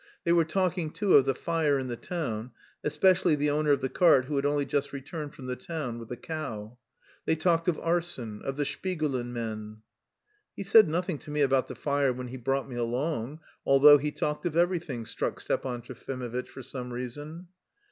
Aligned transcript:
They 0.23 0.31
were 0.33 0.45
talking 0.45 0.89
too 0.89 1.13
of 1.13 1.25
the 1.25 1.35
fire 1.35 1.77
in 1.77 1.87
the 1.87 1.95
town, 1.95 2.53
especially 2.83 3.35
the 3.35 3.51
owner 3.51 3.69
of 3.71 3.81
the 3.81 3.87
cart 3.89 4.25
who 4.25 4.35
had 4.35 4.47
only 4.47 4.65
just 4.65 4.91
returned 4.91 5.35
from 5.35 5.45
the 5.45 5.55
town 5.55 5.99
with 5.99 6.09
the 6.09 6.17
cow. 6.17 6.79
They 7.25 7.35
talked 7.35 7.67
of 7.67 7.77
arson, 7.77 8.41
of 8.41 8.57
the 8.57 8.63
Shpigulin 8.63 9.27
men. 9.27 9.83
"He 10.55 10.63
said 10.63 10.89
nothing 10.89 11.19
to 11.19 11.29
me 11.29 11.41
about 11.41 11.67
the 11.67 11.75
fire 11.75 12.11
when 12.13 12.29
he 12.29 12.37
brought 12.37 12.67
me 12.67 12.77
along, 12.77 13.41
although 13.63 13.99
he 13.99 14.09
talked 14.11 14.47
of 14.47 14.57
everything," 14.57 15.05
struck 15.05 15.39
Stepan 15.39 15.83
Trofimovitch 15.83 16.47
for 16.49 16.63
some 16.63 16.91
reason. 16.91 17.49